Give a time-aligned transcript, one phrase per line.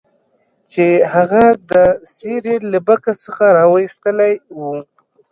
[0.71, 1.73] چې هغه د
[2.15, 4.61] سیریل له بکس څخه راویستلی و